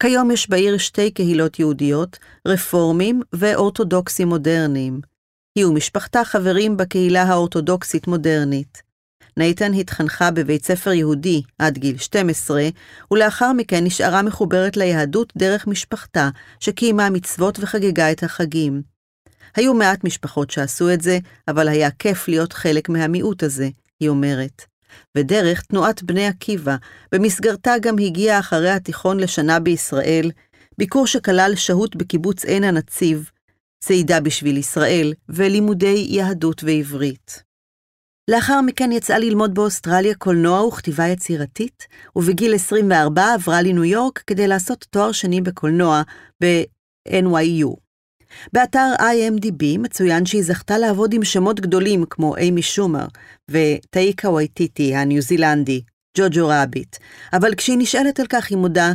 כיום 0.00 0.30
יש 0.30 0.50
בעיר 0.50 0.78
שתי 0.78 1.10
קהילות 1.10 1.58
יהודיות, 1.58 2.18
רפורמים 2.48 3.22
ואורתודוקסים 3.32 4.28
מודרניים. 4.28 5.00
היא 5.54 5.66
ומשפחתה 5.66 6.24
חברים 6.24 6.76
בקהילה 6.76 7.22
האורתודוקסית 7.22 8.06
מודרנית. 8.06 8.82
נייתן 9.36 9.74
התחנכה 9.74 10.30
בבית 10.30 10.64
ספר 10.64 10.92
יהודי 10.92 11.42
עד 11.58 11.78
גיל 11.78 11.98
12, 11.98 12.68
ולאחר 13.10 13.52
מכן 13.52 13.84
נשארה 13.84 14.22
מחוברת 14.22 14.76
ליהדות 14.76 15.32
דרך 15.36 15.66
משפחתה, 15.66 16.28
שקיימה 16.60 17.10
מצוות 17.10 17.58
וחגגה 17.60 18.10
את 18.12 18.22
החגים. 18.22 18.82
היו 19.56 19.74
מעט 19.74 20.04
משפחות 20.04 20.50
שעשו 20.50 20.92
את 20.92 21.00
זה, 21.00 21.18
אבל 21.48 21.68
היה 21.68 21.90
כיף 21.90 22.28
להיות 22.28 22.52
חלק 22.52 22.88
מהמיעוט 22.88 23.42
הזה, 23.42 23.68
היא 24.00 24.08
אומרת. 24.08 24.62
ודרך 25.16 25.62
תנועת 25.62 26.02
בני 26.02 26.26
עקיבא, 26.26 26.76
במסגרתה 27.12 27.74
גם 27.80 27.98
הגיעה 27.98 28.38
אחרי 28.38 28.70
התיכון 28.70 29.20
לשנה 29.20 29.60
בישראל, 29.60 30.30
ביקור 30.78 31.06
שכלל 31.06 31.52
שהות 31.56 31.96
בקיבוץ 31.96 32.44
עין 32.44 32.64
הנציב, 32.64 33.30
צעידה 33.84 34.20
בשביל 34.20 34.56
ישראל 34.56 35.12
ולימודי 35.28 36.06
יהדות 36.08 36.64
ועברית. 36.64 37.42
לאחר 38.30 38.60
מכן 38.60 38.92
יצאה 38.92 39.18
ללמוד 39.18 39.54
באוסטרליה 39.54 40.14
קולנוע 40.14 40.66
וכתיבה 40.66 41.06
יצירתית, 41.08 41.86
ובגיל 42.16 42.54
24 42.54 43.34
עברה 43.34 43.62
לניו 43.62 43.84
יורק 43.84 44.22
כדי 44.26 44.46
לעשות 44.46 44.86
תואר 44.90 45.12
שני 45.12 45.40
בקולנוע 45.40 46.02
ב-NYU. 46.44 47.76
באתר 48.52 48.92
IMDb 48.98 49.78
מצוין 49.78 50.26
שהיא 50.26 50.42
זכתה 50.42 50.78
לעבוד 50.78 51.14
עם 51.14 51.24
שמות 51.24 51.60
גדולים 51.60 52.04
כמו 52.10 52.36
אימי 52.36 52.62
שומר 52.62 53.06
וטאיקה 53.50 54.30
וייטיטי 54.30 54.94
הניו 54.94 55.22
זילנדי, 55.22 55.82
ג'וג'ו 56.18 56.48
רביט, 56.48 56.96
אבל 57.32 57.54
כשהיא 57.54 57.78
נשאלת 57.78 58.20
על 58.20 58.26
כך 58.26 58.50
היא 58.50 58.58
מודה, 58.58 58.92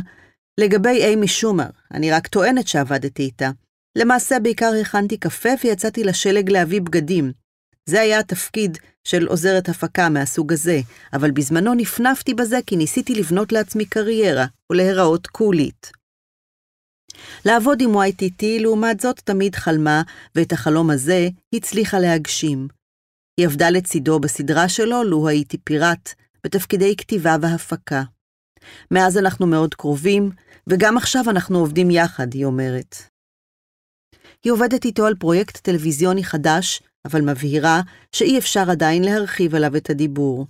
לגבי 0.60 1.04
אימי 1.04 1.28
שומר, 1.28 1.68
אני 1.94 2.10
רק 2.10 2.26
טוענת 2.26 2.68
שעבדתי 2.68 3.22
איתה. 3.22 3.50
למעשה 3.98 4.38
בעיקר 4.38 4.70
הכנתי 4.80 5.16
קפה 5.16 5.50
ויצאתי 5.64 6.04
לשלג 6.04 6.50
להביא 6.50 6.80
בגדים. 6.80 7.39
זה 7.86 8.00
היה 8.00 8.18
התפקיד 8.18 8.78
של 9.04 9.26
עוזרת 9.26 9.68
הפקה 9.68 10.08
מהסוג 10.08 10.52
הזה, 10.52 10.80
אבל 11.12 11.30
בזמנו 11.30 11.74
נפנפתי 11.74 12.34
בזה 12.34 12.58
כי 12.66 12.76
ניסיתי 12.76 13.14
לבנות 13.14 13.52
לעצמי 13.52 13.86
קריירה 13.86 14.46
ולהיראות 14.70 15.26
קולית. 15.26 15.92
לעבוד 17.44 17.80
עם 17.80 17.90
YTT, 17.94 18.44
לעומת 18.60 19.00
זאת, 19.00 19.20
תמיד 19.20 19.54
חלמה, 19.54 20.02
ואת 20.34 20.52
החלום 20.52 20.90
הזה 20.90 21.28
הצליחה 21.54 21.98
להגשים. 21.98 22.68
היא 23.36 23.46
עבדה 23.46 23.70
לצידו 23.70 24.20
בסדרה 24.20 24.68
שלו, 24.68 25.04
לו 25.04 25.28
הייתי 25.28 25.58
פיראט, 25.58 26.14
בתפקידי 26.44 26.96
כתיבה 26.96 27.36
והפקה. 27.40 28.02
מאז 28.90 29.18
אנחנו 29.18 29.46
מאוד 29.46 29.74
קרובים, 29.74 30.30
וגם 30.66 30.96
עכשיו 30.96 31.24
אנחנו 31.30 31.58
עובדים 31.58 31.90
יחד, 31.90 32.34
היא 32.34 32.44
אומרת. 32.44 32.96
היא 34.44 34.52
עובדת 34.52 34.84
איתו 34.84 35.06
על 35.06 35.14
פרויקט 35.14 35.56
טלוויזיוני 35.56 36.24
חדש, 36.24 36.82
אבל 37.04 37.20
מבהירה 37.20 37.80
שאי 38.12 38.38
אפשר 38.38 38.70
עדיין 38.70 39.04
להרחיב 39.04 39.54
עליו 39.54 39.76
את 39.76 39.90
הדיבור. 39.90 40.46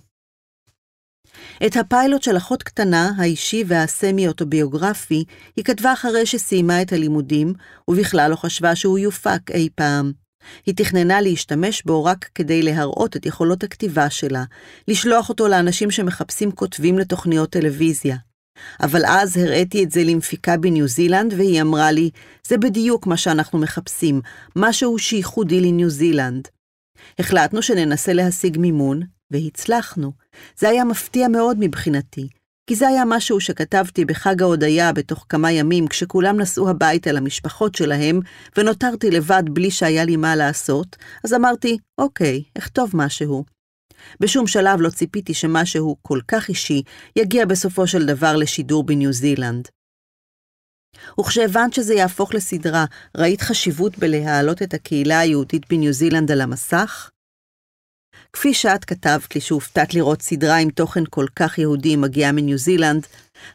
את 1.65 1.75
הפיילוט 1.77 2.23
של 2.23 2.37
אחות 2.37 2.63
קטנה, 2.63 3.11
האישי 3.17 3.63
והסמי-אוטוביוגרפי, 3.67 5.23
היא 5.55 5.65
כתבה 5.65 5.93
אחרי 5.93 6.25
שסיימה 6.25 6.81
את 6.81 6.93
הלימודים, 6.93 7.53
ובכלל 7.87 8.31
לא 8.31 8.35
חשבה 8.35 8.75
שהוא 8.75 8.99
יופק 8.99 9.51
אי 9.51 9.69
פעם. 9.75 10.11
היא 10.65 10.75
תכננה 10.75 11.21
להשתמש 11.21 11.83
בו 11.85 12.03
רק 12.03 12.29
כדי 12.35 12.63
להראות 12.63 13.15
את 13.15 13.25
יכולות 13.25 13.63
הכתיבה 13.63 14.09
שלה, 14.09 14.43
לשלוח 14.87 15.29
אותו 15.29 15.47
לאנשים 15.47 15.91
שמחפשים 15.91 16.51
כותבים 16.51 16.99
לתוכניות 16.99 17.49
טלוויזיה. 17.49 18.17
אבל 18.81 19.05
אז 19.05 19.37
הראיתי 19.37 19.83
את 19.83 19.91
זה 19.91 20.03
למפיקה 20.03 20.57
בניו 20.57 20.87
זילנד, 20.87 21.33
והיא 21.33 21.61
אמרה 21.61 21.91
לי, 21.91 22.09
זה 22.47 22.57
בדיוק 22.57 23.07
מה 23.07 23.17
שאנחנו 23.17 23.59
מחפשים, 23.59 24.21
משהו 24.55 24.99
שייחודי 24.99 25.61
לניו 25.61 25.89
זילנד. 25.89 26.47
החלטנו 27.19 27.61
שננסה 27.61 28.13
להשיג 28.13 28.57
מימון, 28.57 29.01
והצלחנו. 29.31 30.11
זה 30.59 30.69
היה 30.69 30.83
מפתיע 30.83 31.27
מאוד 31.27 31.57
מבחינתי, 31.59 32.27
כי 32.67 32.75
זה 32.75 32.87
היה 32.87 33.03
משהו 33.05 33.39
שכתבתי 33.39 34.05
בחג 34.05 34.41
ההודיה 34.41 34.93
בתוך 34.93 35.25
כמה 35.29 35.51
ימים, 35.51 35.87
כשכולם 35.87 36.41
נסעו 36.41 36.69
הביתה 36.69 37.11
למשפחות 37.11 37.75
שלהם, 37.75 38.19
ונותרתי 38.57 39.11
לבד 39.11 39.43
בלי 39.45 39.71
שהיה 39.71 40.05
לי 40.05 40.17
מה 40.17 40.35
לעשות, 40.35 40.95
אז 41.23 41.33
אמרתי, 41.33 41.77
אוקיי, 41.97 42.43
אכתוב 42.57 42.91
משהו. 42.93 43.43
בשום 44.19 44.47
שלב 44.47 44.81
לא 44.81 44.89
ציפיתי 44.89 45.33
שמשהו 45.33 45.97
כל 46.01 46.19
כך 46.27 46.49
אישי 46.49 46.83
יגיע 47.15 47.45
בסופו 47.45 47.87
של 47.87 48.05
דבר 48.05 48.35
לשידור 48.35 48.83
בניו 48.83 49.13
זילנד. 49.13 49.67
וכשהבנת 51.19 51.73
שזה 51.73 51.93
יהפוך 51.93 52.33
לסדרה, 52.33 52.85
ראית 53.17 53.41
חשיבות 53.41 53.97
בלהעלות 53.97 54.61
את 54.61 54.73
הקהילה 54.73 55.19
היהודית 55.19 55.69
בניו 55.69 55.93
זילנד 55.93 56.31
על 56.31 56.41
המסך? 56.41 57.09
כפי 58.33 58.53
שאת 58.53 58.85
כתבת 58.85 59.35
לי 59.35 59.41
שהופתעת 59.41 59.93
לראות 59.93 60.21
סדרה 60.21 60.57
עם 60.57 60.69
תוכן 60.69 61.03
כל 61.09 61.25
כך 61.35 61.57
יהודי 61.57 61.95
מגיעה 61.95 62.31
מניו 62.31 62.57
זילנד, 62.57 63.07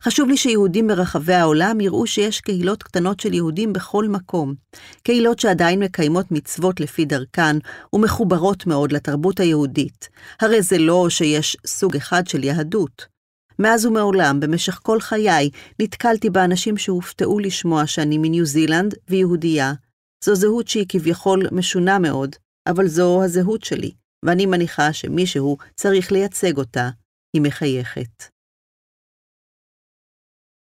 חשוב 0.03 0.29
לי 0.29 0.37
שיהודים 0.37 0.89
ברחבי 0.89 1.35
העולם 1.35 1.81
יראו 1.81 2.07
שיש 2.07 2.41
קהילות 2.41 2.83
קטנות 2.83 3.21
של 3.21 3.35
יהודים 3.35 3.73
בכל 3.73 4.09
מקום. 4.09 4.55
קהילות 5.03 5.39
שעדיין 5.39 5.83
מקיימות 5.83 6.27
מצוות 6.31 6.81
לפי 6.81 7.05
דרכן 7.05 7.57
ומחוברות 7.93 8.67
מאוד 8.67 8.93
לתרבות 8.93 9.41
היהודית. 9.41 10.09
הרי 10.41 10.63
זה 10.63 10.79
לא 10.79 11.11
שיש 11.11 11.57
סוג 11.67 11.97
אחד 11.97 12.27
של 12.27 12.45
יהדות. 12.45 13.07
מאז 13.59 13.87
ומעולם, 13.87 14.41
במשך 14.41 14.81
כל 14.83 15.01
חיי, 15.01 15.51
נתקלתי 15.83 16.31
באנשים 16.31 16.77
שהופתעו 16.77 17.39
לשמוע 17.39 17.87
שאני 17.87 18.19
מניו 18.19 18.45
זילנד 18.45 18.95
ויהודייה. 19.09 19.73
זו 20.25 20.35
זהות 20.35 20.69
שהיא 20.69 20.87
כביכול 20.89 21.47
משונה 21.53 21.99
מאוד, 21.99 22.37
אבל 22.67 22.89
זו 22.89 23.25
הזהות 23.25 23.65
שלי. 23.65 23.91
ואני 24.25 24.47
מניחה 24.47 24.93
שמישהו 24.93 25.57
צריך 25.75 26.13
לייצג 26.13 26.57
אותה, 26.57 26.91
היא 27.37 27.43
מחייכת. 27.43 28.36